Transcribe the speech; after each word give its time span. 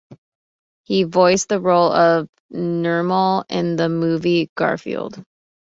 He 0.81 1.03
voiced 1.03 1.49
the 1.49 1.59
role 1.59 1.91
of 1.91 2.27
Nermal 2.51 3.43
in 3.49 3.75
the 3.75 3.87
movie, 3.87 4.49
"Garfield". 4.57 5.23